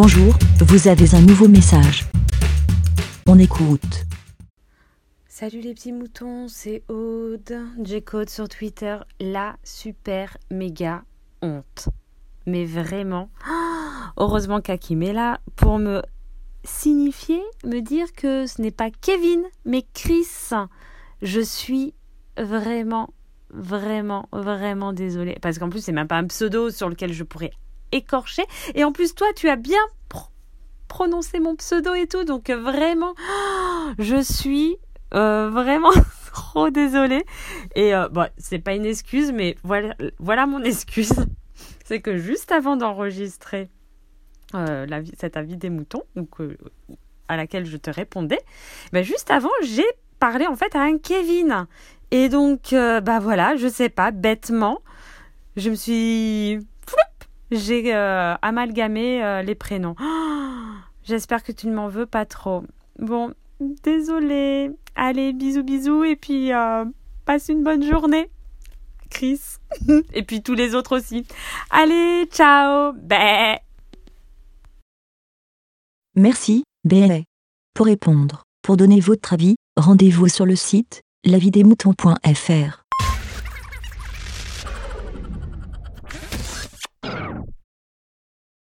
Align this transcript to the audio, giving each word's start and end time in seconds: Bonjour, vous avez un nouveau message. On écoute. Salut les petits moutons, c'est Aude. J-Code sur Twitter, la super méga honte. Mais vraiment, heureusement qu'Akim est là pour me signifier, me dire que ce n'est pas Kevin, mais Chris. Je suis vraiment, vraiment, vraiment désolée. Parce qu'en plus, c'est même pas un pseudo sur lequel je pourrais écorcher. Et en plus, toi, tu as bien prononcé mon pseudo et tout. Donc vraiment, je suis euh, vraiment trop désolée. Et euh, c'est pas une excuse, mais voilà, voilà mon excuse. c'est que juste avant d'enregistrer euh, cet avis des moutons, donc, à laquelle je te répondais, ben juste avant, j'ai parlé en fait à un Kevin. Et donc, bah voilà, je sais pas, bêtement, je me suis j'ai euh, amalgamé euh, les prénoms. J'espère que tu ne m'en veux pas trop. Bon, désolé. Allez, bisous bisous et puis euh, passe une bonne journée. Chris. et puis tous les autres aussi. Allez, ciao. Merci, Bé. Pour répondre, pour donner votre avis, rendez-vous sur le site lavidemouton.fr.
Bonjour, 0.00 0.32
vous 0.60 0.86
avez 0.86 1.12
un 1.16 1.20
nouveau 1.22 1.48
message. 1.48 2.04
On 3.26 3.36
écoute. 3.36 4.04
Salut 5.26 5.60
les 5.60 5.74
petits 5.74 5.90
moutons, 5.90 6.46
c'est 6.46 6.84
Aude. 6.88 7.66
J-Code 7.82 8.30
sur 8.30 8.48
Twitter, 8.48 8.98
la 9.18 9.56
super 9.64 10.36
méga 10.52 11.02
honte. 11.42 11.88
Mais 12.46 12.64
vraiment, 12.64 13.28
heureusement 14.16 14.60
qu'Akim 14.60 15.02
est 15.02 15.12
là 15.12 15.40
pour 15.56 15.80
me 15.80 16.00
signifier, 16.62 17.42
me 17.64 17.80
dire 17.80 18.12
que 18.12 18.46
ce 18.46 18.62
n'est 18.62 18.70
pas 18.70 18.90
Kevin, 18.92 19.42
mais 19.64 19.84
Chris. 19.94 20.28
Je 21.22 21.40
suis 21.40 21.92
vraiment, 22.36 23.10
vraiment, 23.50 24.28
vraiment 24.30 24.92
désolée. 24.92 25.38
Parce 25.42 25.58
qu'en 25.58 25.68
plus, 25.68 25.80
c'est 25.80 25.90
même 25.90 26.06
pas 26.06 26.18
un 26.18 26.28
pseudo 26.28 26.70
sur 26.70 26.88
lequel 26.88 27.12
je 27.12 27.24
pourrais 27.24 27.50
écorcher. 27.92 28.44
Et 28.74 28.84
en 28.84 28.92
plus, 28.92 29.14
toi, 29.14 29.28
tu 29.34 29.48
as 29.48 29.56
bien 29.56 29.80
prononcé 30.88 31.38
mon 31.38 31.54
pseudo 31.54 31.94
et 31.94 32.06
tout. 32.08 32.24
Donc 32.24 32.50
vraiment, 32.50 33.14
je 33.98 34.20
suis 34.20 34.78
euh, 35.14 35.50
vraiment 35.52 35.92
trop 36.32 36.70
désolée. 36.70 37.24
Et 37.76 37.94
euh, 37.94 38.08
c'est 38.38 38.58
pas 38.58 38.74
une 38.74 38.86
excuse, 38.86 39.30
mais 39.32 39.56
voilà, 39.62 39.94
voilà 40.18 40.46
mon 40.46 40.62
excuse. 40.64 41.12
c'est 41.84 42.00
que 42.00 42.16
juste 42.16 42.50
avant 42.50 42.76
d'enregistrer 42.76 43.68
euh, 44.54 44.86
cet 45.18 45.36
avis 45.36 45.56
des 45.56 45.70
moutons, 45.70 46.02
donc, 46.16 46.30
à 47.28 47.36
laquelle 47.36 47.66
je 47.66 47.76
te 47.76 47.90
répondais, 47.90 48.40
ben 48.92 49.04
juste 49.04 49.30
avant, 49.30 49.50
j'ai 49.62 49.86
parlé 50.18 50.46
en 50.46 50.56
fait 50.56 50.74
à 50.74 50.80
un 50.80 50.98
Kevin. 50.98 51.66
Et 52.10 52.30
donc, 52.30 52.70
bah 52.70 53.18
voilà, 53.20 53.56
je 53.56 53.68
sais 53.68 53.90
pas, 53.90 54.10
bêtement, 54.10 54.80
je 55.56 55.68
me 55.68 55.74
suis 55.74 56.66
j'ai 57.50 57.94
euh, 57.94 58.34
amalgamé 58.42 59.22
euh, 59.24 59.42
les 59.42 59.54
prénoms. 59.54 59.94
J'espère 61.02 61.42
que 61.42 61.52
tu 61.52 61.66
ne 61.66 61.74
m'en 61.74 61.88
veux 61.88 62.06
pas 62.06 62.26
trop. 62.26 62.64
Bon, 62.98 63.32
désolé. 63.60 64.70
Allez, 64.94 65.32
bisous 65.32 65.62
bisous 65.62 66.04
et 66.04 66.16
puis 66.16 66.52
euh, 66.52 66.84
passe 67.24 67.48
une 67.48 67.62
bonne 67.62 67.82
journée. 67.82 68.28
Chris. 69.10 69.40
et 70.12 70.22
puis 70.22 70.42
tous 70.42 70.54
les 70.54 70.74
autres 70.74 70.96
aussi. 70.96 71.26
Allez, 71.70 72.26
ciao. 72.30 72.92
Merci, 76.14 76.64
Bé. 76.84 77.24
Pour 77.74 77.86
répondre, 77.86 78.42
pour 78.62 78.76
donner 78.76 79.00
votre 79.00 79.32
avis, 79.32 79.56
rendez-vous 79.76 80.28
sur 80.28 80.44
le 80.44 80.56
site 80.56 81.02
lavidemouton.fr. 81.24 82.77